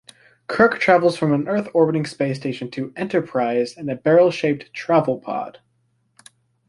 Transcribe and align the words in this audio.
Kirk 0.47 0.79
travels 0.79 1.15
from 1.15 1.31
an 1.31 1.47
Earth-orbiting 1.47 2.07
Space 2.07 2.35
station 2.37 2.71
to 2.71 2.91
"Enterprise" 2.95 3.77
in 3.77 3.87
a 3.87 3.95
barrel-shaped 3.95 4.73
"travel 4.73 5.19
pod". 5.19 5.59